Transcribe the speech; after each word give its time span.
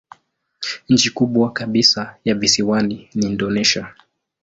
Nchi 0.89 1.09
kubwa 1.09 1.51
kabisa 1.53 2.17
ya 2.25 2.35
visiwani 2.35 3.09
ni 3.15 3.25
Indonesia. 3.27 3.95